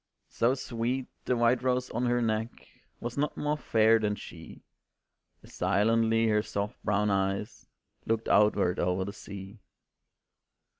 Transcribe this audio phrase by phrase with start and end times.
[0.29, 2.49] So sweet, the white rose on her neck
[2.99, 4.63] Was not more fair than she,
[5.43, 7.67] As silently her soft brown eyes
[8.07, 9.59] Looked outward o'er the sea.